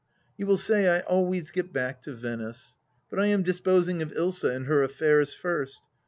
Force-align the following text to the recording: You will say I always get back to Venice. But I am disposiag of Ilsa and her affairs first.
You 0.35 0.47
will 0.47 0.57
say 0.57 0.87
I 0.87 1.01
always 1.01 1.51
get 1.51 1.71
back 1.71 2.01
to 2.01 2.13
Venice. 2.13 2.75
But 3.11 3.19
I 3.19 3.27
am 3.27 3.43
disposiag 3.43 4.01
of 4.01 4.11
Ilsa 4.15 4.49
and 4.49 4.65
her 4.65 4.81
affairs 4.81 5.35
first. 5.35 5.83